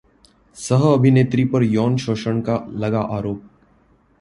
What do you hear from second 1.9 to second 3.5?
शोषण का लगा आरोप